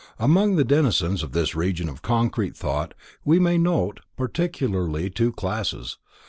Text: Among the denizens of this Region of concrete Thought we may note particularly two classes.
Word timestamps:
Among 0.17 0.55
the 0.55 0.63
denizens 0.63 1.21
of 1.21 1.31
this 1.33 1.53
Region 1.53 1.87
of 1.87 2.01
concrete 2.01 2.57
Thought 2.57 2.95
we 3.23 3.37
may 3.37 3.59
note 3.59 3.99
particularly 4.17 5.11
two 5.11 5.31
classes. 5.31 5.99